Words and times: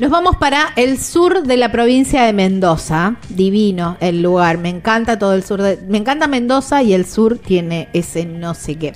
Nos 0.00 0.12
vamos 0.12 0.36
para 0.36 0.68
el 0.76 0.96
sur 0.96 1.42
de 1.42 1.56
la 1.56 1.72
provincia 1.72 2.22
de 2.22 2.32
Mendoza. 2.32 3.16
Divino 3.30 3.96
el 3.98 4.22
lugar. 4.22 4.56
Me 4.56 4.68
encanta 4.68 5.18
todo 5.18 5.34
el 5.34 5.42
sur. 5.42 5.60
De, 5.60 5.76
me 5.88 5.98
encanta 5.98 6.28
Mendoza 6.28 6.84
y 6.84 6.92
el 6.92 7.04
sur 7.04 7.36
tiene 7.36 7.88
ese 7.92 8.24
no 8.24 8.54
sé 8.54 8.76
qué. 8.76 8.92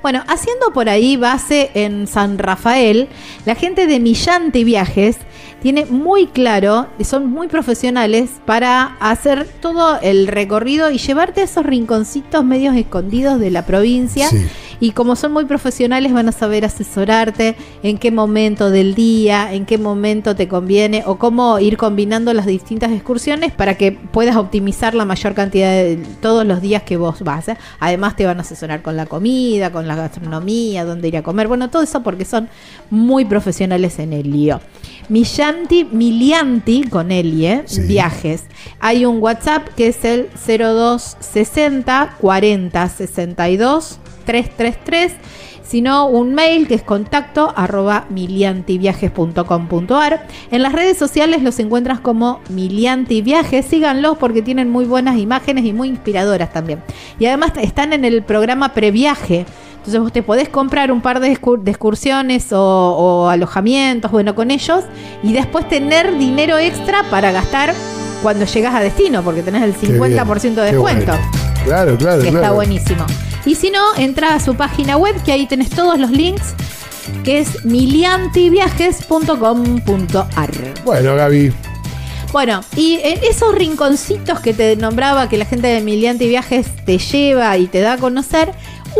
Bueno, 0.00 0.22
haciendo 0.28 0.72
por 0.72 0.88
ahí 0.88 1.16
base 1.16 1.72
en 1.74 2.06
San 2.06 2.38
Rafael, 2.38 3.08
la 3.46 3.56
gente 3.56 3.88
de 3.88 3.98
Millante 3.98 4.62
Viajes 4.62 5.16
tiene 5.60 5.86
muy 5.86 6.26
claro, 6.26 6.86
y 7.00 7.04
son 7.04 7.30
muy 7.30 7.48
profesionales 7.48 8.30
para 8.44 8.96
hacer 9.00 9.48
todo 9.60 9.98
el 10.02 10.28
recorrido 10.28 10.90
y 10.90 10.98
llevarte 10.98 11.40
a 11.40 11.44
esos 11.44 11.66
rinconcitos 11.66 12.44
medios 12.44 12.76
escondidos 12.76 13.40
de 13.40 13.50
la 13.50 13.66
provincia. 13.66 14.28
Sí. 14.28 14.46
Y 14.80 14.92
como 14.92 15.16
son 15.16 15.32
muy 15.32 15.44
profesionales, 15.44 16.12
van 16.12 16.28
a 16.28 16.32
saber 16.32 16.64
asesorarte 16.64 17.56
en 17.82 17.98
qué 17.98 18.10
momento 18.10 18.70
del 18.70 18.94
día, 18.94 19.52
en 19.52 19.66
qué 19.66 19.78
momento 19.78 20.34
te 20.36 20.48
conviene 20.48 21.02
o 21.06 21.16
cómo 21.16 21.58
ir 21.58 21.76
combinando 21.76 22.32
las 22.34 22.46
distintas 22.46 22.92
excursiones 22.92 23.52
para 23.52 23.76
que 23.76 23.92
puedas 23.92 24.36
optimizar 24.36 24.94
la 24.94 25.04
mayor 25.04 25.34
cantidad 25.34 25.70
de 25.70 25.96
todos 26.20 26.46
los 26.46 26.60
días 26.60 26.82
que 26.82 26.96
vos 26.96 27.22
vas. 27.22 27.48
¿eh? 27.48 27.56
Además, 27.80 28.16
te 28.16 28.26
van 28.26 28.38
a 28.38 28.42
asesorar 28.42 28.82
con 28.82 28.96
la 28.96 29.06
comida, 29.06 29.72
con 29.72 29.86
la 29.86 29.96
gastronomía, 29.96 30.84
dónde 30.84 31.08
ir 31.08 31.16
a 31.16 31.22
comer. 31.22 31.48
Bueno, 31.48 31.70
todo 31.70 31.82
eso 31.82 32.02
porque 32.02 32.24
son 32.24 32.48
muy 32.90 33.24
profesionales 33.24 33.98
en 33.98 34.12
el 34.12 34.30
lío. 34.30 34.60
Millanti, 35.08 35.84
Milianti, 35.84 36.84
con 36.84 37.12
Eli, 37.12 37.46
¿eh? 37.46 37.62
Sí. 37.66 37.82
viajes. 37.82 38.44
Hay 38.80 39.04
un 39.04 39.18
WhatsApp 39.18 39.68
que 39.76 39.88
es 39.88 40.04
el 40.04 40.28
0260 40.46 42.16
40 42.20 42.88
62 42.88 43.98
333. 44.24 45.12
Sino 45.66 46.06
un 46.06 46.34
mail 46.34 46.68
que 46.68 46.74
es 46.74 46.82
contacto 46.82 47.52
arroba 47.56 48.04
miliantiviajes.com.ar. 48.10 50.26
En 50.50 50.62
las 50.62 50.72
redes 50.72 50.98
sociales 50.98 51.42
los 51.42 51.58
encuentras 51.58 52.00
como 52.00 52.40
Milianti 52.50 53.22
Viajes. 53.22 53.64
Síganlos 53.64 54.18
porque 54.18 54.42
tienen 54.42 54.70
muy 54.70 54.84
buenas 54.84 55.16
imágenes 55.16 55.64
y 55.64 55.72
muy 55.72 55.88
inspiradoras 55.88 56.52
también. 56.52 56.82
Y 57.18 57.26
además 57.26 57.52
están 57.60 57.92
en 57.92 58.04
el 58.04 58.22
programa 58.22 58.74
Previaje. 58.74 59.46
Entonces 59.76 60.00
vos 60.00 60.12
te 60.12 60.22
podés 60.22 60.48
comprar 60.48 60.92
un 60.92 61.00
par 61.00 61.20
de, 61.20 61.32
excur- 61.32 61.62
de 61.62 61.70
excursiones 61.70 62.52
o, 62.52 62.60
o 62.60 63.28
alojamientos, 63.28 64.10
bueno, 64.10 64.34
con 64.34 64.50
ellos, 64.50 64.84
y 65.22 65.34
después 65.34 65.68
tener 65.68 66.16
dinero 66.16 66.56
extra 66.56 67.02
para 67.10 67.32
gastar 67.32 67.74
cuando 68.22 68.46
llegas 68.46 68.74
a 68.74 68.80
destino, 68.80 69.22
porque 69.22 69.42
tenés 69.42 69.62
el 69.62 69.74
Qué 69.74 69.88
bien, 69.88 70.00
50% 70.00 70.40
de 70.54 70.62
descuento, 70.72 71.12
bueno. 71.12 71.28
Claro, 71.66 71.98
claro, 71.98 72.22
que 72.22 72.30
claro. 72.30 72.44
está 72.44 72.52
buenísimo. 72.52 73.04
Y 73.46 73.54
si 73.56 73.70
no, 73.70 73.94
entra 73.96 74.34
a 74.34 74.40
su 74.40 74.54
página 74.56 74.96
web, 74.96 75.14
que 75.24 75.32
ahí 75.32 75.46
tenés 75.46 75.70
todos 75.70 75.98
los 75.98 76.10
links, 76.10 76.54
que 77.24 77.40
es 77.40 77.64
miliantiviajes.com.ar. 77.64 80.50
Bueno, 80.84 81.16
Gaby, 81.16 81.52
Bueno, 82.32 82.60
y 82.76 82.98
en 83.02 83.22
esos 83.24 83.54
rinconcitos 83.54 84.40
que 84.40 84.54
te 84.54 84.76
nombraba 84.76 85.28
que 85.28 85.36
la 85.38 85.44
gente 85.44 85.68
de 85.68 85.80
Miliante 85.80 86.26
Viajes 86.26 86.66
te 86.84 86.98
lleva 86.98 87.56
y 87.58 87.66
te 87.66 87.80
da 87.80 87.94
a 87.94 87.98
conocer, 87.98 88.52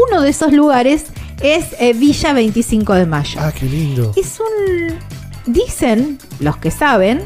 uno 0.08 0.22
de 0.22 0.30
esos 0.30 0.52
lugares 0.52 1.04
es 1.42 1.66
eh, 1.80 1.92
Villa 1.94 2.32
25 2.32 2.94
de 2.94 3.06
Mayo. 3.06 3.40
ah, 3.42 3.52
qué 3.52 3.66
lindo. 3.66 4.12
Es 4.16 4.38
un... 4.40 4.98
Dicen 5.46 6.18
los 6.40 6.56
que 6.56 6.70
saben, 6.70 7.22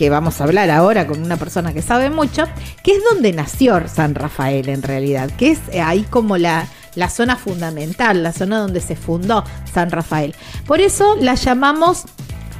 que 0.00 0.08
vamos 0.08 0.40
a 0.40 0.44
hablar 0.44 0.70
ahora 0.70 1.06
con 1.06 1.20
una 1.20 1.36
persona 1.36 1.74
que 1.74 1.82
sabe 1.82 2.08
mucho, 2.08 2.44
que 2.82 2.92
es 2.92 3.02
donde 3.12 3.34
nació 3.34 3.86
San 3.86 4.14
Rafael 4.14 4.70
en 4.70 4.80
realidad, 4.80 5.28
que 5.36 5.50
es 5.50 5.58
eh, 5.72 5.82
ahí 5.82 6.06
como 6.08 6.38
la, 6.38 6.66
la 6.94 7.10
zona 7.10 7.36
fundamental, 7.36 8.22
la 8.22 8.32
zona 8.32 8.60
donde 8.60 8.80
se 8.80 8.96
fundó 8.96 9.44
San 9.70 9.90
Rafael. 9.90 10.34
Por 10.66 10.80
eso 10.80 11.16
la 11.20 11.34
llamamos 11.34 12.04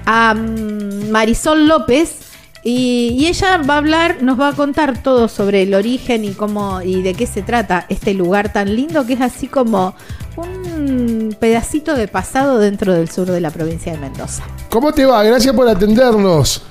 a 0.04 0.34
Marisol 0.34 1.66
López. 1.66 2.26
Y, 2.62 3.16
y 3.18 3.28
ella 3.28 3.56
va 3.56 3.76
a 3.76 3.78
hablar, 3.78 4.18
nos 4.20 4.38
va 4.38 4.48
a 4.48 4.52
contar 4.52 5.02
todo 5.02 5.26
sobre 5.26 5.62
el 5.62 5.72
origen 5.72 6.26
y 6.26 6.32
cómo 6.32 6.82
y 6.82 7.00
de 7.00 7.14
qué 7.14 7.26
se 7.26 7.40
trata 7.40 7.86
este 7.88 8.12
lugar 8.12 8.52
tan 8.52 8.76
lindo 8.76 9.06
que 9.06 9.14
es 9.14 9.22
así 9.22 9.46
como 9.46 9.94
un 10.36 11.34
pedacito 11.40 11.94
de 11.94 12.06
pasado 12.06 12.58
dentro 12.58 12.92
del 12.92 13.08
sur 13.08 13.30
de 13.30 13.40
la 13.40 13.50
provincia 13.50 13.92
de 13.92 13.98
Mendoza. 13.98 14.42
¿Cómo 14.68 14.92
te 14.92 15.06
va? 15.06 15.22
Gracias 15.22 15.54
por 15.54 15.66
atendernos. 15.66 16.64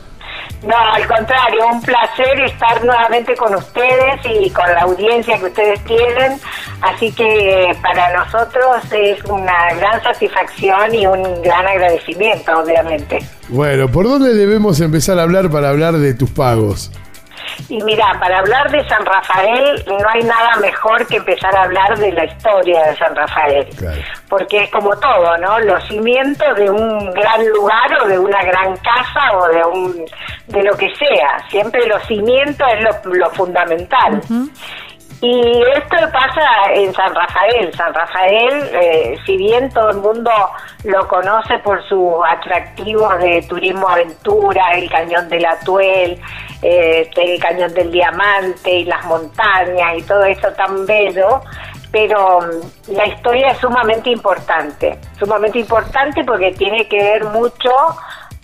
No, 0.64 0.76
al 0.78 1.08
contrario, 1.08 1.68
un 1.72 1.82
placer 1.82 2.42
estar 2.42 2.84
nuevamente 2.84 3.34
con 3.36 3.56
ustedes 3.56 4.20
y 4.26 4.50
con 4.50 4.66
la 4.68 4.82
audiencia 4.82 5.38
que 5.38 5.46
ustedes 5.46 5.84
tienen. 5.86 6.40
Así 6.82 7.12
que 7.14 7.76
para 7.82 8.14
nosotros 8.18 8.78
es 8.92 9.24
una 9.26 9.74
gran 9.76 10.04
satisfacción 10.04 10.94
y 10.94 11.08
un 11.08 11.42
gran 11.42 11.66
agradecimiento, 11.66 12.52
obviamente. 12.60 13.20
Bueno, 13.48 13.90
¿por 13.90 14.06
dónde 14.06 14.34
debemos 14.34 14.82
empezar 14.82 15.18
a 15.18 15.24
hablar 15.24 15.50
para 15.50 15.70
hablar 15.70 15.94
de 15.94 16.14
tus 16.14 16.30
pagos? 16.30 16.92
Y 17.68 17.82
mira, 17.84 18.06
para 18.20 18.40
hablar 18.40 18.72
de 18.72 18.88
San 18.88 19.06
Rafael 19.06 19.84
no 19.88 20.10
hay 20.10 20.24
nada 20.24 20.56
mejor 20.62 21.06
que 21.08 21.18
empezar 21.18 21.56
a 21.56 21.64
hablar 21.64 21.98
de 21.98 22.12
la 22.12 22.26
historia 22.26 22.86
de 22.86 22.96
San 22.96 23.16
Rafael. 23.16 23.68
Claro. 23.78 24.02
Porque 24.30 24.64
es 24.64 24.72
como 24.72 24.96
todo, 25.00 25.38
¿no? 25.38 25.60
Los 25.60 25.84
cimientos 25.88 26.56
de 26.56 26.70
un 26.70 27.12
gran 27.12 27.48
lugar 27.50 28.02
o 28.04 28.08
de 28.08 28.18
una 28.18 28.42
gran 28.44 28.76
casa 28.78 29.38
o 29.38 29.48
de 29.48 29.64
un 29.66 30.06
de 30.48 30.64
lo 30.64 30.76
que 30.78 30.88
sea. 30.96 31.40
Siempre 31.50 31.86
los 31.88 32.02
cimientos 32.08 32.68
es 32.74 32.84
lo, 32.84 33.14
lo 33.14 33.30
fundamental. 33.32 34.22
Y 35.22 35.62
esto 35.76 35.98
pasa 36.14 36.74
en 36.74 36.94
San 36.94 37.14
Rafael. 37.14 37.74
San 37.74 37.94
Rafael, 37.94 38.70
eh, 38.74 39.18
si 39.26 39.36
bien 39.36 39.70
todo 39.70 39.90
el 39.90 39.98
mundo 39.98 40.32
lo 40.86 41.08
conoce 41.10 41.60
por 41.60 41.86
sus 41.90 42.14
atractivos 42.26 43.18
de 43.20 43.42
turismo 43.50 43.90
aventura, 43.90 44.72
el 44.76 44.90
cañón 44.90 45.28
del 45.28 45.46
Atuel, 45.46 46.22
eh, 46.62 47.10
el 47.16 47.40
cañón 47.40 47.74
del 47.74 47.92
Diamante 47.92 48.72
y 48.72 48.86
las 48.86 49.04
montañas 49.06 49.98
y 49.98 50.02
todo 50.04 50.24
eso 50.24 50.52
tan 50.54 50.86
bello, 50.86 51.42
pero 51.92 52.40
mm, 52.40 52.94
la 52.94 53.08
historia 53.08 53.50
es 53.50 53.58
sumamente 53.58 54.10
importante, 54.12 55.00
sumamente 55.18 55.60
importante 55.60 56.24
porque 56.24 56.52
tiene 56.54 56.88
que 56.88 56.98
ver 56.98 57.26
mucho 57.26 57.72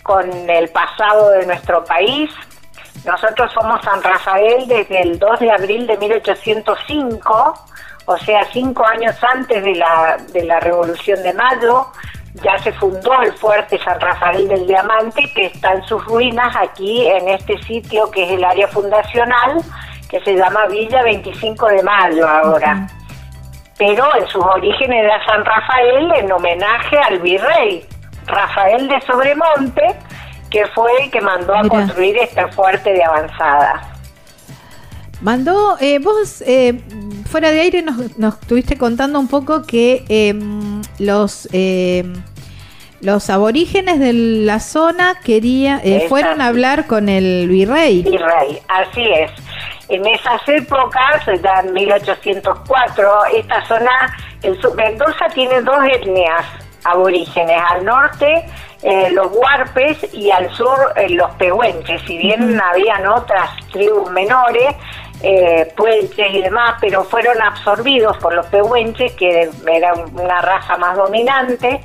con 0.02 0.30
el 0.48 0.68
pasado 0.68 1.30
de 1.30 1.46
nuestro 1.46 1.84
país, 1.84 2.30
nosotros 3.06 3.52
somos 3.52 3.80
San 3.82 4.02
Rafael 4.02 4.66
desde 4.66 5.00
el 5.00 5.18
2 5.18 5.40
de 5.40 5.52
abril 5.52 5.86
de 5.86 5.96
1805, 5.96 7.54
o 8.06 8.16
sea, 8.18 8.44
cinco 8.52 8.84
años 8.84 9.14
antes 9.22 9.62
de 9.62 9.74
la, 9.76 10.16
de 10.32 10.44
la 10.44 10.58
Revolución 10.60 11.22
de 11.22 11.32
Mayo, 11.32 11.86
ya 12.42 12.58
se 12.58 12.72
fundó 12.72 13.22
el 13.22 13.32
fuerte 13.34 13.78
San 13.78 14.00
Rafael 14.00 14.48
del 14.48 14.66
Diamante, 14.66 15.22
que 15.34 15.46
está 15.46 15.72
en 15.72 15.82
sus 15.84 16.04
ruinas 16.04 16.54
aquí 16.56 17.06
en 17.06 17.28
este 17.28 17.56
sitio 17.62 18.10
que 18.10 18.24
es 18.24 18.32
el 18.32 18.44
área 18.44 18.68
fundacional, 18.68 19.62
que 20.10 20.20
se 20.20 20.34
llama 20.34 20.66
Villa 20.66 21.02
25 21.02 21.66
de 21.68 21.82
Mayo 21.82 22.28
ahora. 22.28 22.86
Pero 23.78 24.04
en 24.16 24.26
sus 24.28 24.44
orígenes 24.44 25.04
era 25.04 25.24
San 25.26 25.44
Rafael 25.44 26.12
en 26.16 26.32
homenaje 26.32 26.98
al 26.98 27.20
virrey 27.20 27.86
Rafael 28.26 28.88
de 28.88 29.00
Sobremonte, 29.02 29.96
que 30.56 30.66
fue 30.68 30.90
el 31.02 31.10
que 31.10 31.20
mandó 31.20 31.54
a 31.54 31.62
Mira. 31.62 31.68
construir 31.68 32.16
este 32.16 32.50
fuerte 32.52 32.90
de 32.90 33.04
avanzada. 33.04 33.92
Mandó, 35.20 35.76
eh, 35.80 35.98
vos 35.98 36.42
eh, 36.46 36.80
fuera 37.26 37.50
de 37.50 37.60
aire 37.60 37.82
nos, 37.82 38.16
nos 38.16 38.40
estuviste 38.40 38.78
contando 38.78 39.20
un 39.20 39.28
poco 39.28 39.66
que 39.66 40.06
eh, 40.08 40.34
los 40.98 41.46
eh, 41.52 42.04
los 43.02 43.28
aborígenes 43.28 44.00
de 44.00 44.14
la 44.14 44.58
zona 44.60 45.20
quería, 45.22 45.78
eh, 45.84 46.06
fueron 46.08 46.40
a 46.40 46.46
hablar 46.46 46.86
con 46.86 47.10
el 47.10 47.46
virrey. 47.46 48.02
Virrey, 48.02 48.58
así 48.68 49.04
es. 49.04 49.30
En 49.90 50.06
esas 50.06 50.40
épocas, 50.48 51.28
en 51.28 51.72
1804, 51.74 53.08
esta 53.36 53.66
zona, 53.66 54.16
el 54.42 54.58
Mendoza 54.74 55.28
tiene 55.34 55.60
dos 55.60 55.78
etnias 55.92 56.42
aborígenes, 56.84 57.60
al 57.70 57.84
norte 57.84 58.46
eh, 58.82 59.10
los 59.12 59.28
huarpes 59.32 60.12
y 60.12 60.30
al 60.30 60.50
sur 60.54 60.78
eh, 60.96 61.08
los 61.10 61.30
pehuenches, 61.36 62.02
si 62.02 62.18
bien 62.18 62.60
habían 62.60 63.06
otras 63.06 63.50
tribus 63.72 64.10
menores, 64.10 64.74
eh, 65.22 65.72
puelches 65.76 66.30
y 66.30 66.42
demás, 66.42 66.76
pero 66.80 67.02
fueron 67.04 67.40
absorbidos 67.40 68.16
por 68.18 68.34
los 68.34 68.46
pehuenches, 68.46 69.12
que 69.14 69.50
eran 69.66 70.14
una 70.14 70.40
raza 70.42 70.76
más 70.76 70.96
dominante, 70.96 71.80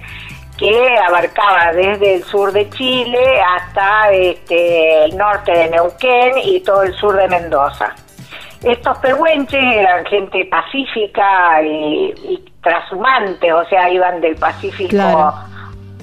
que 0.57 0.97
abarcaba 0.97 1.71
desde 1.73 2.15
el 2.15 2.23
sur 2.23 2.51
de 2.51 2.69
Chile 2.69 3.41
hasta 3.41 4.11
este, 4.11 5.05
el 5.05 5.17
norte 5.17 5.51
de 5.51 5.69
Neuquén 5.69 6.37
y 6.43 6.59
todo 6.59 6.83
el 6.83 6.93
sur 6.95 7.15
de 7.15 7.27
Mendoza. 7.29 7.95
Estos 8.61 8.97
pehuenches 8.99 9.63
eran 9.63 10.05
gente 10.05 10.45
pacífica 10.45 11.63
y, 11.63 12.13
y 12.23 12.51
trashumante, 12.61 13.51
o 13.51 13.65
sea, 13.65 13.89
iban 13.89 14.21
del 14.21 14.35
Pacífico 14.35 14.89
Claro. 14.89 15.33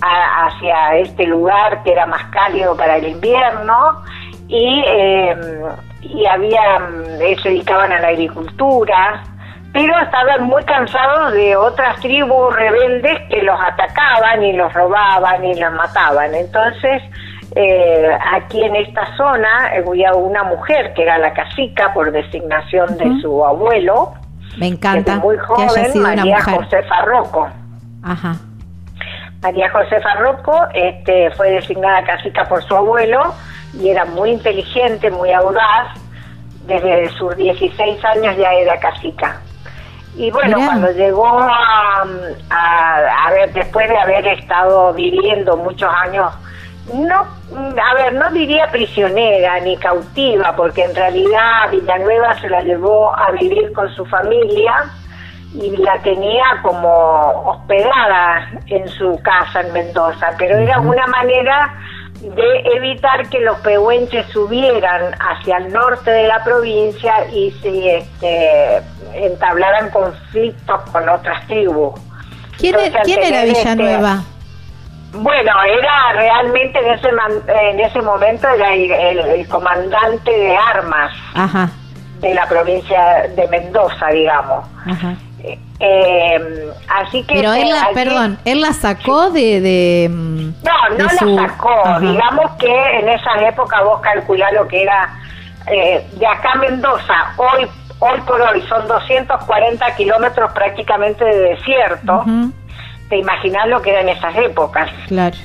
A- 0.01 0.47
hacia 0.47 0.97
este 0.97 1.27
lugar 1.27 1.83
que 1.83 1.93
era 1.93 2.07
más 2.07 2.25
cálido 2.27 2.77
para 2.77 2.97
el 2.97 3.09
invierno 3.09 4.03
y 4.49 4.83
eh, 4.87 5.37
y 6.01 6.25
había, 6.27 6.79
mm, 6.79 7.19
se 7.43 7.49
dedicaban 7.49 7.93
a 7.93 7.99
la 8.01 8.09
agricultura, 8.09 9.23
pero 9.73 9.99
estaban 10.01 10.45
muy 10.45 10.63
cansados 10.65 11.33
de 11.33 11.57
otras 11.57 11.97
tribus 12.01 12.55
rebeldes 12.55 13.19
que 13.29 13.43
los 13.43 13.59
atacaban 13.61 14.43
y 14.43 14.53
los 14.55 14.73
robaban 14.73 15.45
y 15.45 15.55
los 15.59 15.73
mataban. 15.75 16.35
Entonces, 16.35 17.03
eh, 17.57 18.09
aquí 18.33 18.63
en 18.63 18.77
esta 18.77 19.17
zona 19.17 19.75
eh, 19.75 19.85
había 19.87 20.15
una 20.15 20.45
mujer 20.45 20.95
que 20.95 21.03
era 21.03 21.19
la 21.19 21.33
cacica 21.35 21.93
por 21.93 22.13
designación 22.13 22.97
de 22.97 23.21
su 23.21 23.45
abuelo. 23.45 24.15
Me 24.57 24.69
encanta. 24.69 25.17
muy 25.17 25.37
joven, 25.39 25.67
María 26.03 26.37
Josefa 26.57 27.03
Rocco. 27.03 27.49
Ajá. 28.03 28.37
María 29.43 29.71
Josefa 29.71 30.15
Rocco 30.15 30.67
este, 30.75 31.31
fue 31.33 31.51
designada 31.51 32.03
cacica 32.05 32.45
por 32.49 32.63
su 32.65 32.75
abuelo 32.75 33.35
y 33.79 33.89
era 33.89 34.05
muy 34.05 34.31
inteligente, 34.31 35.11
muy 35.11 35.33
audaz. 35.33 35.89
Desde 36.67 37.09
sus 37.11 37.35
16 37.37 38.05
años 38.05 38.37
ya 38.37 38.53
era 38.53 38.79
cacica. 38.79 39.41
Y 40.17 40.31
bueno, 40.31 40.59
cuando 40.59 40.91
llegó 40.91 41.27
a, 41.39 42.05
a, 42.51 43.31
ver, 43.31 43.53
después 43.53 43.89
de 43.89 43.97
haber 43.97 44.27
estado 44.27 44.93
viviendo 44.93 45.57
muchos 45.57 45.89
años, 45.95 46.33
no, 46.93 47.21
a 47.21 47.95
ver, 47.95 48.15
no 48.15 48.31
diría 48.33 48.67
prisionera 48.71 49.61
ni 49.61 49.77
cautiva, 49.77 50.55
porque 50.57 50.83
en 50.85 50.95
realidad 50.95 51.71
Villanueva 51.71 52.35
se 52.41 52.51
la 52.51 52.63
llevó 52.63 53.15
a 53.17 53.31
vivir 53.31 53.73
con 53.73 53.89
su 53.95 54.05
familia 54.07 54.91
y 55.61 55.77
la 55.77 55.99
tenía 56.03 56.45
como 56.63 56.89
hospedada 57.47 58.49
en 58.67 58.89
su 58.89 59.19
casa 59.23 59.61
en 59.61 59.73
Mendoza, 59.73 60.29
pero 60.39 60.57
era 60.57 60.81
una 60.81 61.07
manera 61.09 61.75
de 62.21 62.61
evitar 62.77 63.29
que 63.29 63.41
los 63.41 63.59
pehuenches 63.59 64.27
subieran 64.27 65.15
hacia 65.21 65.59
el 65.59 65.73
norte 65.73 66.11
de 66.11 66.29
la 66.29 66.43
provincia 66.45 67.27
y 67.33 67.51
se 67.63 67.99
este, 67.99 68.83
entablaran 69.15 69.91
conflictos 69.91 70.81
con 70.91 71.09
otras 71.09 71.45
tribus. 71.47 72.01
¿Quién, 72.59 72.75
era 72.77 72.99
este, 73.01 73.47
Villanueva? 73.47 74.23
bueno, 75.13 75.53
era 75.63 76.13
realmente 76.13 76.79
en 76.79 76.93
ese 76.93 77.09
en 77.09 77.81
ese 77.81 78.03
momento 78.03 78.49
era 78.49 78.75
el, 78.75 79.49
comandante 79.49 80.31
de 80.31 80.57
armas 80.57 81.13
de 82.21 82.35
la 82.35 82.47
provincia 82.47 83.29
de 83.35 83.49
Mendoza, 83.49 84.09
digamos. 84.09 84.67
Ajá. 84.87 85.15
Eh, 85.81 86.73
así 86.89 87.23
que 87.23 87.35
pero 87.35 87.53
él 87.53 87.71
la, 87.71 87.91
perdón 87.95 88.39
él 88.45 88.61
la 88.61 88.73
sacó 88.73 89.31
de, 89.31 90.09
mm, 90.11 90.49
no 90.65 90.99
no 90.99 91.05
la 91.05 91.49
sacó. 91.49 92.01
Digamos 92.01 92.51
que 92.59 92.99
en 92.99 93.09
esa 93.09 93.49
época 93.49 93.81
vos 93.83 94.01
calculás 94.01 94.53
lo 94.53 94.67
que 94.67 94.83
era 94.83 95.15
eh, 95.71 96.05
de 96.15 96.27
acá 96.27 96.53
a 96.53 96.57
Mendoza 96.57 97.33
hoy 97.37 97.69
hoy 98.01 98.21
por 98.23 98.41
hoy 98.41 98.63
son 98.69 98.89
240 98.89 99.97
kilómetros 99.97 100.53
prácticamente 100.53 101.25
de 101.25 101.39
desierto. 101.51 102.25
Te 103.09 103.17
imaginas 103.17 103.69
lo 103.69 103.81
que 103.81 103.91
era 103.91 104.01
en 104.01 104.09
esas 104.11 104.37
épocas. 104.37 104.91
Claro, 105.07 105.37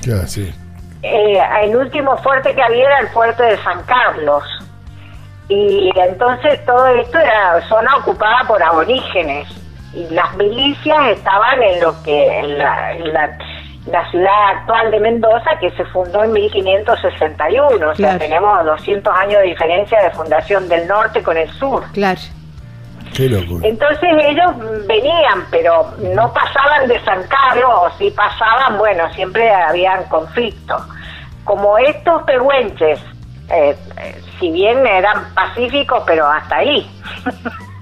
eh, 1.02 1.38
el 1.62 1.76
último 1.76 2.16
fuerte 2.18 2.54
que 2.54 2.62
había 2.62 2.86
era 2.86 2.98
el 3.00 3.08
fuerte 3.08 3.42
de 3.42 3.62
San 3.62 3.82
Carlos. 3.84 4.42
Y 5.48 5.90
entonces 5.94 6.64
todo 6.64 6.86
esto 6.86 7.18
era 7.18 7.60
zona 7.68 7.96
ocupada 7.96 8.44
por 8.46 8.62
aborígenes 8.62 9.63
y 9.94 10.12
las 10.12 10.36
milicias 10.36 11.08
estaban 11.08 11.62
en 11.62 11.80
lo 11.80 12.02
que 12.02 12.38
en 12.38 12.58
la, 12.58 12.94
la, 13.86 14.10
ciudad 14.10 14.48
actual 14.56 14.90
de 14.90 15.00
Mendoza 15.00 15.58
que 15.60 15.70
se 15.72 15.84
fundó 15.86 16.24
en 16.24 16.32
1561, 16.32 17.88
o 17.88 17.94
sea, 17.94 18.18
tenemos 18.18 18.64
200 18.64 19.14
años 19.16 19.40
de 19.42 19.48
diferencia 19.48 20.02
de 20.02 20.10
fundación 20.10 20.68
del 20.68 20.88
norte 20.88 21.22
con 21.22 21.36
el 21.36 21.50
sur. 21.52 21.84
Claro. 21.92 22.20
Qué 23.14 23.28
locura. 23.28 23.68
Entonces 23.68 24.08
ellos 24.26 24.86
venían, 24.86 25.46
pero 25.50 25.92
no 26.14 26.32
pasaban 26.32 26.88
de 26.88 26.98
San 27.04 27.22
Carlos, 27.28 27.70
o 27.70 27.90
si 27.98 28.10
pasaban, 28.10 28.78
bueno, 28.78 29.12
siempre 29.14 29.52
habían 29.52 30.04
conflictos. 30.04 30.82
Como 31.44 31.78
estos 31.78 32.22
pehuenches, 32.24 32.98
eh, 33.50 33.76
eh, 34.00 34.22
si 34.40 34.50
bien 34.50 34.84
eran 34.86 35.32
pacíficos, 35.34 36.02
pero 36.06 36.26
hasta 36.26 36.56
ahí. 36.56 36.90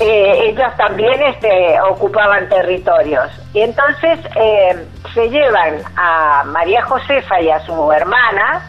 Eh, 0.00 0.50
ellos 0.50 0.76
también 0.76 1.20
este, 1.22 1.80
ocupaban 1.80 2.48
territorios. 2.48 3.30
Y 3.52 3.60
entonces 3.60 4.18
eh, 4.36 4.86
se 5.14 5.28
llevan 5.30 5.78
a 5.96 6.44
María 6.46 6.82
Josefa 6.82 7.40
y 7.40 7.50
a 7.50 7.60
su 7.60 7.92
hermana, 7.92 8.62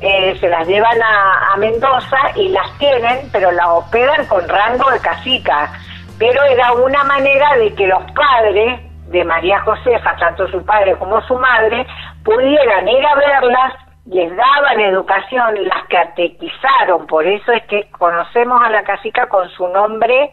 eh, 0.00 0.36
se 0.40 0.48
las 0.48 0.66
llevan 0.66 1.00
a, 1.02 1.56
Mendoza 1.56 2.18
y 2.34 2.48
las 2.48 2.78
tienen, 2.78 3.30
pero 3.32 3.52
las 3.52 3.66
hospedan 3.68 4.26
con 4.26 4.46
rango 4.48 4.90
de 4.90 4.98
cacica. 4.98 5.70
Pero 6.18 6.42
era 6.44 6.72
una 6.72 7.04
manera 7.04 7.56
de 7.56 7.72
que 7.74 7.86
los 7.86 8.02
padres 8.12 8.80
de 9.06 9.24
María 9.24 9.60
Josefa, 9.60 10.16
tanto 10.16 10.48
su 10.48 10.64
padre 10.64 10.96
como 10.96 11.20
su 11.22 11.36
madre, 11.38 11.86
pudieran 12.24 12.88
ir 12.88 13.06
a 13.06 13.14
verlas 13.14 13.83
les 14.06 14.36
daban 14.36 14.80
educación, 14.80 15.64
las 15.64 15.84
catequizaron, 15.88 17.06
por 17.06 17.26
eso 17.26 17.52
es 17.52 17.62
que 17.64 17.88
conocemos 17.90 18.60
a 18.62 18.70
la 18.70 18.82
casica 18.84 19.28
con 19.28 19.48
su 19.50 19.66
nombre 19.68 20.32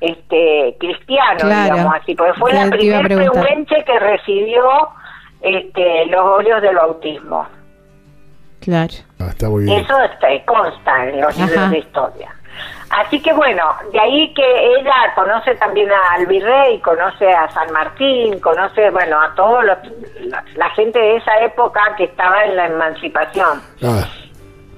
este 0.00 0.76
cristiano, 0.80 1.46
digamos 1.46 1.94
así, 2.00 2.14
porque 2.14 2.32
fue 2.34 2.52
la 2.54 2.70
primera 2.70 3.06
pehuenche 3.06 3.84
que 3.84 3.98
recibió 3.98 4.64
este, 5.42 6.06
los 6.06 6.24
óleos 6.24 6.62
del 6.62 6.76
bautismo. 6.76 7.46
Claro. 8.60 8.92
Ah, 9.18 9.28
está 9.28 9.48
muy 9.48 9.64
bien. 9.64 9.80
Eso 9.80 10.00
está, 10.02 10.28
consta 10.46 11.08
en 11.08 11.20
los 11.20 11.36
libros 11.36 11.70
de 11.70 11.78
historia. 11.78 12.34
Así 12.90 13.22
que 13.22 13.32
bueno, 13.32 13.62
de 13.92 14.00
ahí 14.00 14.34
que 14.34 14.74
ella 14.74 15.14
conoce 15.14 15.54
también 15.54 15.88
al 16.10 16.26
virrey, 16.26 16.80
conoce 16.80 17.30
a 17.32 17.48
San 17.50 17.72
Martín, 17.72 18.40
conoce, 18.40 18.90
bueno, 18.90 19.20
a 19.20 19.32
todos 19.36 19.64
los, 19.64 19.78
la, 20.56 20.70
gente 20.70 20.98
de 20.98 21.16
esa 21.16 21.38
época 21.38 21.80
que 21.96 22.04
estaba 22.04 22.44
en 22.44 22.56
la 22.56 22.66
emancipación. 22.66 23.62
Ah. 23.84 24.04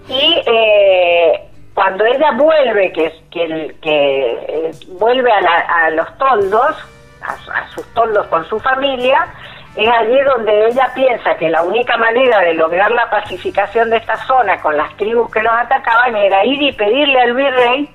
Y 0.08 0.42
eh, 0.44 1.40
cuando 1.72 2.04
ella 2.04 2.32
vuelve, 2.32 2.92
que, 2.92 3.12
que, 3.30 3.76
que 3.80 4.32
eh, 4.46 4.70
vuelve 4.98 5.30
a, 5.32 5.88
los 5.90 6.18
toldos, 6.18 6.76
a, 7.22 7.68
sus 7.70 7.86
toldos 7.94 8.26
con 8.26 8.46
su 8.46 8.60
familia, 8.60 9.26
es 9.74 9.88
allí 9.88 10.20
donde 10.20 10.66
ella 10.66 10.92
piensa 10.94 11.34
que 11.38 11.48
la 11.48 11.62
única 11.62 11.96
manera 11.96 12.40
de 12.40 12.52
lograr 12.52 12.90
la 12.90 13.08
pacificación 13.08 13.88
de 13.88 13.96
esta 13.96 14.16
zona 14.26 14.60
con 14.60 14.76
las 14.76 14.94
tribus 14.98 15.32
que 15.32 15.42
los 15.42 15.52
atacaban 15.54 16.14
era 16.14 16.44
ir 16.44 16.60
y 16.60 16.72
pedirle 16.72 17.18
al 17.18 17.32
virrey 17.32 17.88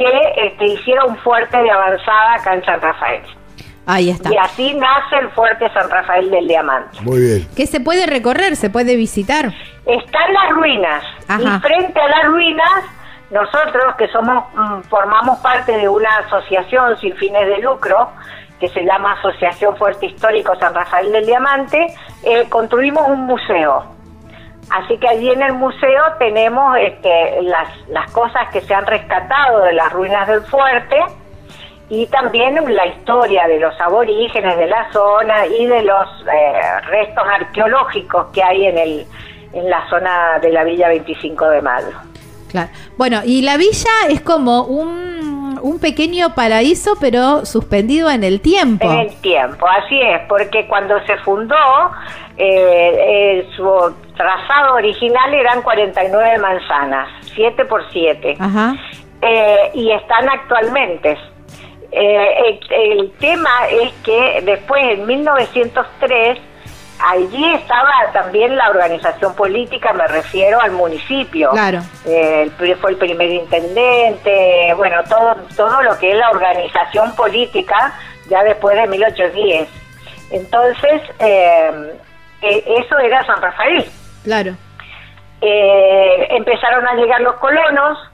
que 0.00 0.46
este, 0.46 0.66
hiciera 0.66 1.04
un 1.04 1.16
fuerte 1.18 1.62
de 1.62 1.70
avanzada 1.70 2.34
acá 2.34 2.54
en 2.54 2.64
San 2.64 2.80
Rafael. 2.80 3.22
Ahí 3.84 4.08
está. 4.08 4.32
Y 4.32 4.36
así 4.36 4.74
nace 4.74 5.16
el 5.20 5.30
fuerte 5.30 5.70
San 5.74 5.90
Rafael 5.90 6.30
del 6.30 6.48
Diamante. 6.48 6.98
Muy 7.02 7.20
bien. 7.20 7.48
¿Qué 7.54 7.66
se 7.66 7.80
puede 7.80 8.06
recorrer? 8.06 8.56
¿Se 8.56 8.70
puede 8.70 8.96
visitar? 8.96 9.52
Están 9.84 10.32
las 10.32 10.50
ruinas. 10.52 11.04
Y 11.38 11.60
frente 11.60 12.00
a 12.00 12.08
las 12.08 12.24
ruinas, 12.26 12.84
nosotros 13.30 13.94
que 13.98 14.08
somos 14.08 14.44
mm, 14.54 14.80
formamos 14.88 15.38
parte 15.40 15.76
de 15.76 15.88
una 15.88 16.08
asociación 16.18 16.96
sin 16.98 17.14
fines 17.16 17.46
de 17.46 17.58
lucro, 17.58 18.10
que 18.58 18.68
se 18.68 18.82
llama 18.82 19.12
Asociación 19.12 19.76
Fuerte 19.76 20.06
Histórico 20.06 20.54
San 20.58 20.74
Rafael 20.74 21.12
del 21.12 21.26
Diamante, 21.26 21.94
eh, 22.22 22.46
construimos 22.48 23.06
un 23.08 23.26
museo 23.26 23.99
Así 24.70 24.96
que 24.98 25.08
allí 25.08 25.30
en 25.30 25.42
el 25.42 25.54
museo 25.54 26.02
tenemos 26.18 26.76
este, 26.78 27.42
las, 27.42 27.68
las 27.88 28.10
cosas 28.12 28.48
que 28.52 28.60
se 28.60 28.72
han 28.72 28.86
rescatado 28.86 29.62
de 29.62 29.72
las 29.72 29.92
ruinas 29.92 30.28
del 30.28 30.42
fuerte 30.42 30.96
y 31.88 32.06
también 32.06 32.54
la 32.72 32.86
historia 32.86 33.48
de 33.48 33.58
los 33.58 33.78
aborígenes 33.80 34.56
de 34.56 34.68
la 34.68 34.90
zona 34.92 35.46
y 35.46 35.66
de 35.66 35.82
los 35.82 36.08
eh, 36.32 36.80
restos 36.86 37.24
arqueológicos 37.26 38.26
que 38.32 38.42
hay 38.42 38.66
en, 38.66 38.78
el, 38.78 39.06
en 39.52 39.68
la 39.68 39.88
zona 39.90 40.38
de 40.40 40.52
la 40.52 40.62
Villa 40.62 40.88
25 40.88 41.50
de 41.50 41.62
Mayo. 41.62 41.98
Claro. 42.48 42.68
Bueno, 42.96 43.22
y 43.24 43.42
la 43.42 43.56
villa 43.56 43.90
es 44.08 44.20
como 44.20 44.62
un, 44.62 45.39
un 45.62 45.78
pequeño 45.78 46.34
paraíso, 46.34 46.92
pero 47.00 47.44
suspendido 47.46 48.10
en 48.10 48.24
el 48.24 48.40
tiempo. 48.40 48.90
En 48.90 49.00
el 49.00 49.16
tiempo, 49.20 49.66
así 49.66 50.00
es, 50.00 50.20
porque 50.28 50.66
cuando 50.66 50.98
se 51.06 51.16
fundó, 51.18 51.56
eh, 52.36 52.96
eh, 52.98 53.48
su 53.56 53.94
trazado 54.16 54.74
original 54.74 55.34
eran 55.34 55.62
49 55.62 56.38
manzanas, 56.38 57.08
7 57.34 57.64
por 57.64 57.82
7. 57.92 58.36
Eh, 59.22 59.70
y 59.74 59.90
están 59.90 60.28
actualmente. 60.28 61.18
Eh, 61.92 62.58
el, 62.70 63.10
tema 63.18 63.50
es 63.70 63.92
que 64.04 64.42
después, 64.44 64.80
en 64.82 65.06
1903, 65.06 66.38
allí 67.08 67.54
estaba 67.54 67.90
también 68.12 68.56
la 68.56 68.70
organización 68.70 69.34
política, 69.34 69.92
me 69.92 70.06
refiero 70.06 70.60
al 70.60 70.72
municipio. 70.72 71.50
Claro. 71.50 71.80
Eh, 72.06 72.50
fue 72.80 72.90
el 72.90 72.96
primer 72.96 73.30
intendente, 73.30 74.74
bueno, 74.76 75.02
todo, 75.08 75.36
todo 75.56 75.82
lo 75.82 75.98
que 75.98 76.10
es 76.12 76.16
la 76.16 76.30
organización 76.30 77.14
política 77.16 77.92
ya 78.28 78.42
después 78.44 78.76
de 78.76 78.86
1810. 78.86 79.68
Entonces, 80.30 81.02
eso 82.40 82.98
era 82.98 83.26
San 83.26 83.42
Rafael. 83.42 83.84
Claro. 84.24 84.54
eh, 85.40 86.26
empezaron 86.30 86.86
a 86.86 86.94
llegar 86.94 87.20
los 87.22 87.34
colonos 87.36 88.09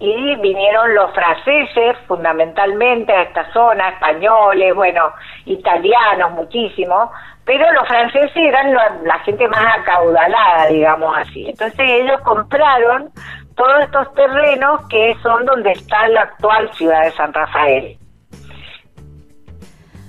y 0.00 0.36
vinieron 0.36 0.94
los 0.94 1.12
franceses 1.12 1.96
fundamentalmente 2.06 3.12
a 3.12 3.22
esta 3.22 3.52
zona, 3.52 3.88
españoles, 3.88 4.74
bueno, 4.74 5.12
italianos 5.44 6.32
muchísimo, 6.32 7.10
pero 7.44 7.70
los 7.72 7.86
franceses 7.88 8.30
eran 8.36 8.74
la, 8.74 8.96
la 9.04 9.18
gente 9.20 9.48
más 9.48 9.78
acaudalada, 9.78 10.66
digamos 10.66 11.16
así. 11.18 11.48
Entonces 11.48 11.80
ellos 11.80 12.20
compraron 12.20 13.10
todos 13.56 13.80
estos 13.82 14.14
terrenos 14.14 14.82
que 14.88 15.16
son 15.22 15.44
donde 15.44 15.72
está 15.72 16.06
la 16.08 16.22
actual 16.22 16.70
ciudad 16.74 17.02
de 17.02 17.10
San 17.12 17.32
Rafael. 17.32 17.98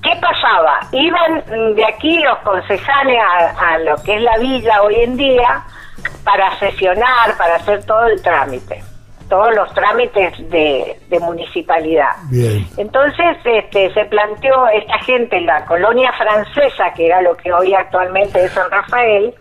¿Qué 0.03 0.15
pasaba? 0.22 0.79
Iban 0.91 1.75
de 1.75 1.86
aquí 1.86 2.19
los 2.19 2.38
concejales 2.39 3.19
a, 3.22 3.74
a 3.74 3.77
lo 3.79 3.96
que 4.03 4.15
es 4.15 4.22
la 4.22 4.38
villa 4.38 4.81
hoy 4.84 4.96
en 4.96 5.17
día 5.17 5.63
para 6.24 6.55
sesionar, 6.58 7.36
para 7.38 7.55
hacer 7.55 7.86
todo 7.86 8.05
el 8.08 8.22
trámite, 8.22 8.81
todos 9.29 9.55
los 9.55 9.71
trámites 9.74 10.33
de, 10.50 11.00
de 11.07 11.19
municipalidad. 11.19 12.09
Bien. 12.29 12.67
Entonces 12.77 13.38
este, 13.45 13.93
se 13.93 14.05
planteó 14.05 14.67
esta 14.69 14.98
gente, 15.00 15.39
la 15.41 15.65
colonia 15.65 16.12
francesa, 16.13 16.91
que 16.95 17.05
era 17.07 17.21
lo 17.21 17.38
que 17.38 17.53
hoy 17.53 17.74
actualmente 17.74 18.43
es 18.43 18.51
San 18.51 18.69
Rafael, 18.69 19.33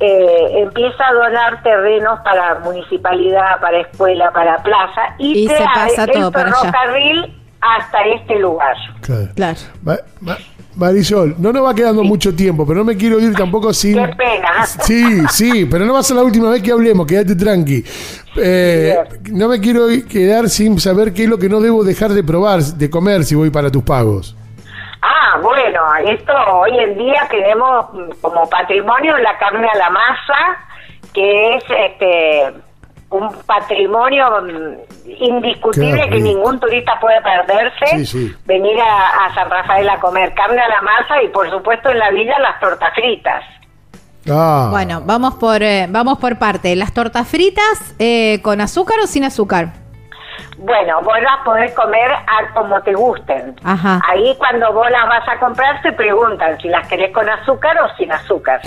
eh, 0.00 0.52
empieza 0.62 1.08
a 1.08 1.12
donar 1.12 1.62
terrenos 1.62 2.20
para 2.20 2.60
municipalidad, 2.60 3.60
para 3.60 3.80
escuela, 3.80 4.30
para 4.30 4.56
plaza 4.62 5.02
y, 5.18 5.44
Y 5.44 5.48
se 5.48 5.64
pasa 5.64 6.04
el 6.04 6.10
todo 6.12 6.30
para 6.30 6.48
allá. 6.50 6.56
ferrocarril 6.60 7.34
hasta 7.60 8.02
este 8.04 8.38
lugar. 8.38 8.76
Claro. 9.02 9.28
Claro. 9.34 9.58
Ma- 10.78 10.86
ma- 10.86 10.92
Marisol, 10.92 11.34
no 11.38 11.52
nos 11.52 11.64
va 11.64 11.74
quedando 11.74 12.02
mucho 12.04 12.34
tiempo, 12.34 12.66
pero 12.66 12.78
no 12.78 12.84
me 12.84 12.96
quiero 12.96 13.18
ir 13.20 13.34
tampoco 13.34 13.72
sin. 13.72 13.94
Qué 13.94 14.08
pena. 14.14 14.64
Sí, 14.66 15.26
sí, 15.30 15.64
pero 15.66 15.84
no 15.84 15.92
va 15.94 16.00
a 16.00 16.02
ser 16.02 16.16
la 16.16 16.22
última 16.22 16.50
vez 16.50 16.62
que 16.62 16.72
hablemos, 16.72 17.06
quédate 17.06 17.34
tranqui. 17.34 17.84
Eh, 18.36 18.96
no 19.32 19.48
me 19.48 19.60
quiero 19.60 19.86
quedar 20.08 20.48
sin 20.48 20.78
saber 20.80 21.12
qué 21.12 21.24
es 21.24 21.28
lo 21.28 21.38
que 21.38 21.48
no 21.48 21.60
debo 21.60 21.84
dejar 21.84 22.10
de 22.12 22.22
probar, 22.22 22.60
de 22.62 22.90
comer 22.90 23.24
si 23.24 23.34
voy 23.34 23.50
para 23.50 23.70
tus 23.70 23.82
pagos. 23.82 24.36
Ah, 25.02 25.38
bueno, 25.42 25.80
esto 26.10 26.32
hoy 26.52 26.76
en 26.78 26.96
día 26.98 27.26
tenemos 27.30 27.86
como 28.20 28.48
patrimonio 28.48 29.16
la 29.18 29.36
carne 29.38 29.66
a 29.72 29.76
la 29.78 29.90
masa, 29.90 30.56
que 31.12 31.56
es 31.56 31.64
este 31.68 32.52
un 33.10 33.32
patrimonio 33.46 34.26
indiscutible 35.06 36.08
que 36.10 36.20
ningún 36.20 36.60
turista 36.60 36.98
puede 37.00 37.20
perderse. 37.22 37.86
Sí, 37.98 38.06
sí. 38.06 38.36
Venir 38.44 38.78
a, 38.80 39.26
a 39.26 39.34
San 39.34 39.48
Rafael 39.50 39.88
a 39.88 39.98
comer 39.98 40.34
carne 40.34 40.60
a 40.60 40.68
la 40.68 40.82
masa 40.82 41.22
y 41.22 41.28
por 41.28 41.48
supuesto 41.50 41.90
en 41.90 41.98
la 41.98 42.10
villa 42.10 42.38
las 42.38 42.60
tortas 42.60 42.92
fritas. 42.94 43.44
Ah, 44.30 44.68
Bueno, 44.70 45.00
vamos 45.04 45.34
por, 45.36 45.62
eh, 45.62 45.86
vamos 45.88 46.18
por 46.18 46.38
parte. 46.38 46.76
¿Las 46.76 46.92
tortas 46.92 47.26
fritas 47.28 47.94
eh, 47.98 48.40
con 48.42 48.60
azúcar 48.60 48.98
o 49.02 49.06
sin 49.06 49.24
azúcar? 49.24 49.68
Bueno, 50.58 51.00
vos 51.02 51.16
las 51.22 51.38
podés 51.44 51.72
comer 51.74 52.10
a 52.10 52.52
como 52.52 52.80
te 52.82 52.92
gusten. 52.92 53.54
Ajá. 53.64 54.00
Ahí 54.08 54.34
cuando 54.38 54.72
vos 54.72 54.90
las 54.90 55.08
vas 55.08 55.28
a 55.28 55.38
comprar 55.38 55.80
te 55.82 55.92
preguntan 55.92 56.60
si 56.60 56.68
las 56.68 56.86
querés 56.88 57.12
con 57.14 57.28
azúcar 57.28 57.76
o 57.80 57.96
sin 57.96 58.10
azúcar. 58.12 58.60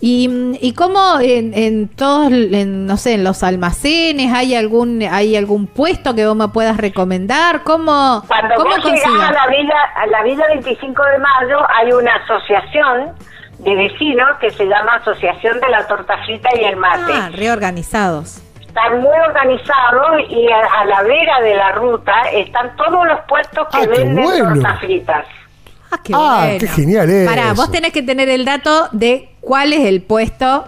¿Y, 0.00 0.56
y 0.60 0.72
cómo 0.74 1.18
en, 1.20 1.54
en 1.54 1.88
todos, 1.88 2.30
en, 2.30 2.86
no 2.86 2.96
sé, 2.98 3.14
en 3.14 3.24
los 3.24 3.42
almacenes 3.42 4.32
hay 4.32 4.54
algún 4.54 5.02
hay 5.02 5.36
algún 5.36 5.66
puesto 5.66 6.14
que 6.14 6.26
vos 6.26 6.36
me 6.36 6.48
puedas 6.48 6.76
recomendar? 6.76 7.62
¿Cómo, 7.62 8.22
Cuando 8.28 8.54
cómo 8.56 8.76
vos 8.76 8.84
a 8.84 9.32
la 9.32 9.46
villa, 9.48 9.74
a 9.96 10.06
la 10.06 10.22
villa 10.22 10.44
25 10.48 11.02
de 11.02 11.18
mayo 11.18 11.58
hay 11.74 11.92
una 11.92 12.14
asociación 12.16 13.12
de 13.58 13.74
vecinos 13.74 14.28
que 14.38 14.50
se 14.50 14.66
llama 14.66 14.96
Asociación 14.96 15.60
de 15.60 15.68
la 15.70 15.86
Torta 15.86 16.14
Frita 16.26 16.50
y 16.60 16.64
el 16.64 16.76
Mate. 16.76 17.12
Ah, 17.14 17.30
reorganizados. 17.32 18.42
Están 18.60 19.00
muy 19.00 19.16
organizados 19.26 20.20
y 20.28 20.46
a, 20.52 20.80
a 20.80 20.84
la 20.84 21.02
vera 21.04 21.40
de 21.40 21.54
la 21.54 21.72
ruta 21.72 22.12
están 22.34 22.76
todos 22.76 23.06
los 23.06 23.18
puestos 23.26 23.66
que 23.72 23.78
Ah, 23.78 23.86
venden 23.86 24.22
bueno. 24.22 24.52
tortas 24.54 24.80
fritas. 24.80 25.24
Ah, 25.90 25.98
qué 26.04 26.12
Ah, 26.14 26.40
bueno. 26.44 26.58
qué 26.60 26.66
genial 26.68 27.08
es 27.08 27.26
Pará, 27.28 27.54
vos 27.54 27.70
tenés 27.70 27.92
que 27.92 28.02
tener 28.02 28.28
el 28.28 28.44
dato 28.44 28.88
de 28.92 29.30
cuál 29.46 29.72
es 29.72 29.86
el 29.86 30.02
puesto 30.02 30.64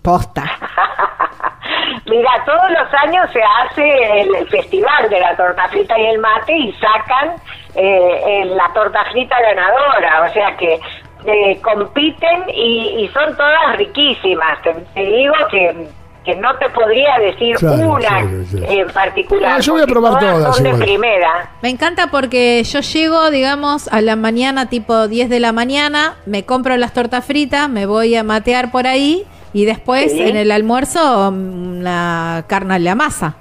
posta. 0.00 0.44
Mira, 2.06 2.30
todos 2.46 2.70
los 2.70 2.94
años 3.02 3.28
se 3.32 3.42
hace 3.42 4.20
el, 4.20 4.48
festival 4.48 5.10
de 5.10 5.18
la 5.18 5.36
torta 5.36 5.66
frita 5.68 5.98
y 5.98 6.06
el 6.06 6.20
mate 6.20 6.56
y 6.56 6.72
sacan 6.74 7.34
eh, 7.74 8.44
la 8.46 8.72
torta 8.72 9.04
frita 9.10 9.36
ganadora, 9.40 10.22
o 10.22 10.32
sea 10.32 10.56
que 10.56 10.78
eh, 11.26 11.60
compiten 11.60 12.44
y, 12.54 13.04
y 13.04 13.08
son 13.08 13.36
todas 13.36 13.76
riquísimas. 13.76 14.62
Te 14.62 15.00
digo 15.00 15.34
que, 15.50 15.88
que 16.26 16.34
no 16.36 16.54
te 16.58 16.68
podría 16.70 17.16
decir 17.20 17.56
Claro, 17.56 17.88
una 17.92 17.98
claro, 18.08 18.28
claro. 18.50 18.66
en 18.68 18.86
particular. 18.88 19.52
Ah, 19.56 19.60
yo 19.60 19.72
voy 19.74 19.82
a 19.82 19.86
probar 19.86 20.18
todas 20.18 20.56
son 20.56 20.64
de 20.64 20.74
primera. 20.74 21.48
Me 21.62 21.70
encanta 21.70 22.08
porque 22.08 22.62
yo 22.64 22.80
llego, 22.80 23.30
digamos, 23.30 23.88
a 23.92 24.00
la 24.02 24.16
mañana, 24.16 24.68
tipo 24.68 25.08
10 25.08 25.30
de 25.30 25.40
la 25.40 25.52
mañana, 25.52 26.16
me 26.26 26.44
compro 26.44 26.76
las 26.76 26.92
tortas 26.92 27.24
fritas, 27.24 27.68
me 27.70 27.86
voy 27.86 28.14
a 28.16 28.24
matear 28.24 28.70
por 28.72 28.86
ahí 28.86 29.24
y 29.52 29.64
después 29.64 30.12
Sí. 30.12 30.20
en 30.20 30.36
el 30.36 30.50
almuerzo 30.50 31.30
mm, 31.32 31.80
la 31.82 32.44
carne 32.48 32.74
a 32.74 32.78
la 32.80 32.94
masa. 32.96 33.36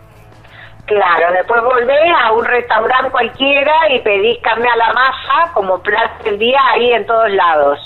Claro, 0.86 1.34
después 1.34 1.60
volvés 1.63 2.12
a 2.24 2.32
un 2.34 2.46
restaurante 2.46 3.10
cualquiera 3.10 3.74
y 3.92 4.00
pedís 4.01 4.38
carne 4.44 4.68
a 4.72 4.75
la 4.77 4.94
masa 4.94 5.51
como 5.56 5.80
plato 5.80 6.24
del 6.24 6.38
día 6.38 6.60
ahí 6.74 6.92
en 6.94 7.06
todos 7.08 7.32
lados. 7.32 7.80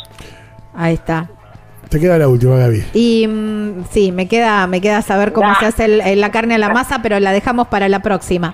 Ahí 0.75 0.95
está. 0.95 1.27
Te 1.89 1.99
queda 1.99 2.17
la 2.17 2.27
última, 2.27 2.55
Gaby. 2.57 2.83
Y 2.93 3.27
mm, 3.27 3.85
sí, 3.89 4.11
me 4.11 4.27
queda, 4.27 4.67
me 4.67 4.79
queda 4.81 5.01
saber 5.01 5.33
cómo 5.33 5.47
Ya. 5.53 5.55
se 5.59 5.65
hace 5.65 5.85
el- 5.85 6.01
el- 6.01 6.21
la 6.21 6.29
carne 6.31 6.55
a 6.55 6.57
la 6.59 6.69
masa, 6.69 6.99
pero 7.01 7.19
la 7.19 7.31
dejamos 7.31 7.67
para 7.67 7.89
la 7.89 7.99
próxima. 7.99 8.53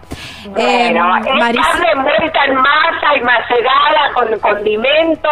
Bueno, 0.50 1.18
Eh, 1.18 1.22
es 1.25 1.34
Maris- 1.42 1.62
carne 1.62 1.88
envuelta 1.94 2.46
en 2.46 2.56
masa 2.56 3.18
y 3.18 3.22
macerada 3.22 4.13
con 4.13 4.39
condimentos, 4.39 5.32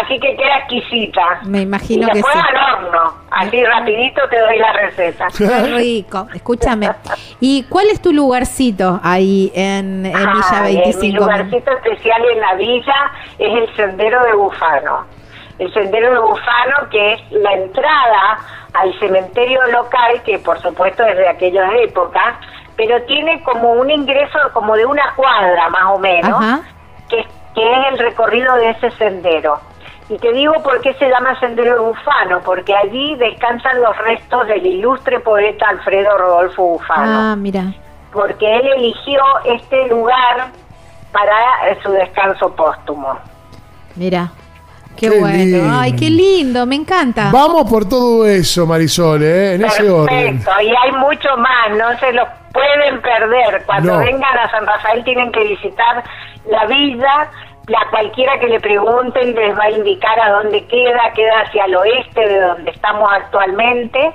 así 0.00 0.18
que 0.20 0.36
queda 0.36 0.58
exquisita. 0.60 1.22
Me 1.44 1.60
imagino 1.62 2.04
y 2.04 2.10
que 2.10 2.14
después 2.14 2.34
sí. 2.34 2.40
al 2.48 2.84
horno, 2.84 3.14
así 3.30 3.64
rapidito 3.64 4.22
te 4.30 4.38
doy 4.40 4.58
la 4.58 4.72
receta. 4.72 5.26
Qué 5.36 5.46
rico, 5.76 6.26
escúchame. 6.34 6.90
¿Y 7.40 7.64
cuál 7.64 7.88
es 7.90 8.00
tu 8.00 8.12
lugarcito 8.12 9.00
ahí 9.02 9.52
en, 9.54 10.06
en 10.06 10.12
Villa 10.12 10.62
Ay, 10.62 10.76
25? 10.76 11.02
Mi 11.02 11.12
lugarcito 11.12 11.70
especial 11.72 12.22
en 12.32 12.40
la 12.40 12.54
villa 12.54 12.94
es 13.38 13.52
el 13.68 13.76
Sendero 13.76 14.22
de 14.24 14.32
Bufano. 14.34 15.12
El 15.58 15.72
Sendero 15.72 16.10
de 16.12 16.18
Bufano, 16.18 16.88
que 16.90 17.12
es 17.14 17.32
la 17.32 17.52
entrada 17.52 18.38
al 18.72 18.98
cementerio 18.98 19.60
local, 19.68 20.22
que 20.24 20.38
por 20.40 20.60
supuesto 20.60 21.04
es 21.04 21.16
de 21.16 21.28
aquellas 21.28 21.70
épocas, 21.82 22.34
pero 22.76 23.00
tiene 23.04 23.40
como 23.44 23.72
un 23.74 23.88
ingreso 23.90 24.38
como 24.52 24.74
de 24.76 24.84
una 24.84 25.14
cuadra 25.14 25.68
más 25.70 25.84
o 25.92 25.98
menos, 25.98 26.40
Ajá. 26.42 26.60
que, 27.08 27.24
que 27.54 27.72
es 27.72 27.78
el 27.92 27.98
recorrido 27.98 28.54
de 28.56 28.70
ese 28.70 28.90
sendero. 28.92 29.60
Y 30.08 30.18
te 30.18 30.32
digo 30.32 30.52
por 30.62 30.80
qué 30.82 30.92
se 30.94 31.08
llama 31.08 31.38
Sendero 31.40 31.74
de 31.74 31.80
Bufano, 31.80 32.40
porque 32.44 32.74
allí 32.76 33.14
descansan 33.16 33.80
los 33.80 33.96
restos 33.98 34.46
del 34.48 34.66
ilustre 34.66 35.20
poeta 35.20 35.66
Alfredo 35.68 36.18
Rodolfo 36.18 36.62
Bufano 36.62 37.32
Ah, 37.32 37.36
mira. 37.36 37.62
porque 38.12 38.44
él 38.56 38.66
eligió 38.76 39.22
este 39.44 39.88
lugar 39.88 40.48
para 41.12 41.68
eh, 41.70 41.78
su 41.82 41.90
descanso 41.92 42.54
póstumo. 42.54 43.16
Mira. 43.94 44.28
Qué, 44.96 45.10
Qué 45.10 45.18
bueno. 45.18 45.36
lindo. 45.36 45.64
Ay, 45.70 45.92
qué 45.96 46.10
lindo, 46.10 46.66
me 46.66 46.76
encanta. 46.76 47.30
Vamos 47.32 47.68
por 47.70 47.88
todo 47.88 48.26
eso, 48.26 48.66
Marisol, 48.66 49.22
¿eh? 49.22 49.54
en 49.54 49.64
ese 49.64 49.88
orden. 49.90 50.38
Perfecto, 50.38 50.62
y 50.62 50.68
hay 50.68 50.92
mucho 50.92 51.36
más, 51.36 51.70
no 51.76 51.98
se 51.98 52.12
lo 52.12 52.24
pueden 52.52 53.00
perder. 53.02 53.62
Cuando 53.66 53.94
No. 53.94 53.98
vengan 53.98 54.38
a 54.38 54.50
San 54.50 54.66
Rafael 54.66 55.02
tienen 55.04 55.32
que 55.32 55.42
visitar 55.44 56.04
la 56.48 56.66
villa, 56.66 57.28
la 57.66 57.80
cualquiera 57.90 58.38
que 58.38 58.46
le 58.46 58.60
pregunten 58.60 59.34
les 59.34 59.58
va 59.58 59.64
a 59.64 59.70
indicar 59.70 60.18
a 60.20 60.30
dónde 60.30 60.64
queda, 60.66 61.10
queda 61.14 61.40
hacia 61.40 61.64
el 61.64 61.74
oeste 61.76 62.20
de 62.28 62.40
donde 62.40 62.70
estamos 62.70 63.10
actualmente, 63.12 64.12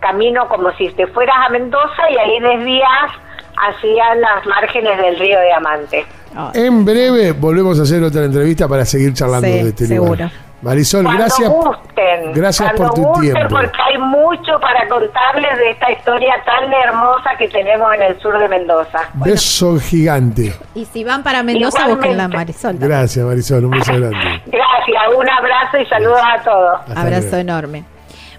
camino 0.00 0.48
como 0.48 0.72
si 0.76 0.88
te 0.90 1.06
fueras 1.08 1.36
a 1.46 1.48
Mendoza 1.50 2.10
y 2.10 2.16
ahí 2.16 2.40
desvías 2.40 3.12
hacia 3.60 4.14
las 4.16 4.46
márgenes 4.46 4.96
del 4.98 5.18
río 5.18 5.38
Diamante. 5.40 6.06
Ay, 6.34 6.50
En 6.66 6.84
breve 6.84 7.32
volvemos 7.32 7.78
a 7.80 7.82
hacer 7.82 8.02
otra 8.02 8.24
entrevista 8.24 8.68
para 8.68 8.84
seguir 8.84 9.12
charlando 9.14 9.46
Sí, 9.48 9.52
de 9.62 9.68
este 9.70 9.86
seguro. 9.86 10.12
lugar. 10.12 10.30
Marisol, 10.60 11.04
Cuando 11.04 11.22
gracias. 11.22 11.48
gusten. 11.50 12.32
gracias 12.34 12.72
por 12.72 12.90
tu 12.92 13.02
gusten, 13.04 13.32
tiempo. 13.32 13.48
Porque 13.54 13.78
hay 13.80 13.98
mucho 13.98 14.58
para 14.60 14.88
contarles 14.88 15.56
de 15.56 15.70
esta 15.70 15.92
historia 15.92 16.34
tan 16.44 16.72
hermosa 16.72 17.30
que 17.38 17.46
tenemos 17.48 17.94
en 17.94 18.02
el 18.02 18.20
sur 18.20 18.36
de 18.36 18.48
Mendoza. 18.48 18.98
Beso 19.14 19.78
gigante. 19.78 20.52
Y 20.74 20.84
si 20.84 21.04
van 21.04 21.22
para 21.22 21.44
Mendoza, 21.44 21.86
la 21.86 22.26
Marisol. 22.26 22.72
también. 22.72 22.90
Gracias, 22.90 23.24
Marisol. 23.24 23.64
Un 23.66 23.70
beso 23.70 23.92
grande. 23.92 24.16
Gracias, 24.46 25.02
un 25.16 25.30
abrazo 25.30 25.78
y 25.78 25.86
saludos 25.86 26.20
a 26.24 26.42
todos. 26.42 26.80
Hasta 26.88 27.00
Abrazo 27.02 27.20
luego. 27.22 27.36
enorme. 27.36 27.84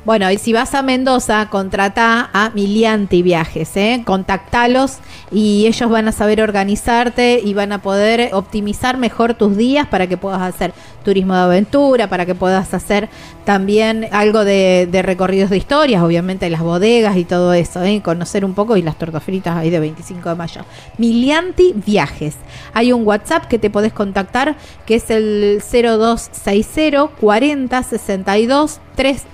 Bueno, 0.05 0.31
y 0.31 0.37
si 0.37 0.53
vas 0.53 0.75
a 0.75 0.81
Mendoza, 0.81 1.49
contrata 1.49 2.29
a 2.31 2.51
Milianti 2.51 3.21
Viajes, 3.21 3.75
¿eh? 3.75 4.01
Contactalos 4.05 4.99
y 5.29 5.67
ellos 5.67 5.89
van 5.89 6.07
a 6.07 6.13
saber 6.13 6.41
organizarte 6.41 7.41
y 7.43 7.53
van 7.53 7.73
a 7.73 7.81
poder 7.81 8.29
optimizar 8.33 8.97
mejor 8.97 9.33
tus 9.33 9.57
días 9.57 9.87
para 9.87 10.07
que 10.07 10.15
puedas 10.15 10.41
hacer 10.41 10.73
turismo 11.03 11.33
de 11.33 11.41
aventura, 11.41 12.07
para 12.07 12.25
que 12.25 12.33
puedas 12.33 12.73
hacer 12.73 13.09
también 13.43 14.07
algo 14.11 14.45
de, 14.45 14.87
recorridos 15.03 15.49
de 15.49 15.57
historias, 15.57 16.01
obviamente 16.01 16.49
las 16.49 16.61
bodegas 16.61 17.17
y 17.17 17.25
todo 17.25 17.53
eso, 17.53 17.83
¿eh? 17.83 18.01
conocer 18.01 18.45
un 18.45 18.53
poco 18.53 18.77
y 18.77 18.81
las 18.81 18.97
tortas 18.97 19.23
fritas 19.23 19.57
ahí 19.57 19.69
de 19.69 19.81
25 19.81 20.29
de 20.29 20.35
mayo. 20.35 20.61
Milianti 20.97 21.73
Viajes. 21.85 22.35
Hay 22.73 22.93
un 22.93 23.05
WhatsApp 23.05 23.47
que 23.47 23.59
te 23.59 23.69
podés 23.69 23.91
contactar 23.91 24.55
que 24.85 24.95
es 24.95 25.09
el 25.09 25.61
0260 25.61 27.09
40 27.19 27.83
62 27.83 28.79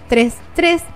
333 0.07 0.95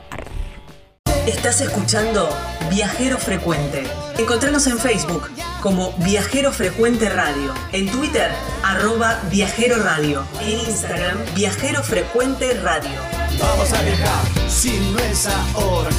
Estás 1.27 1.59
escuchando 1.59 2.29
Viajero 2.69 3.17
Frecuente. 3.17 3.83
Encontranos 4.17 4.65
en 4.67 4.77
Facebook 4.77 5.29
como 5.61 5.91
Viajero 5.97 6.53
Frecuente 6.53 7.09
Radio, 7.09 7.53
en 7.73 7.89
Twitter 7.89 8.31
arroba 8.63 9.19
Viajero 9.29 9.83
Radio, 9.83 10.23
en 10.41 10.59
Instagram 10.59 11.17
Viajero 11.35 11.83
Frecuente 11.83 12.53
Radio. 12.61 13.01
Vamos 13.39 13.73
a 13.73 13.81
viajar, 13.81 14.49
sin 14.49 14.93
no 14.93 14.99
es 14.99 15.27
ahora 15.53 15.89